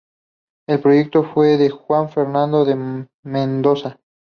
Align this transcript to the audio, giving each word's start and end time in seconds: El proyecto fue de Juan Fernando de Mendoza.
El 0.67 0.81
proyecto 0.81 1.21
fue 1.21 1.57
de 1.57 1.69
Juan 1.69 2.09
Fernando 2.09 2.65
de 2.65 3.07
Mendoza. 3.23 3.99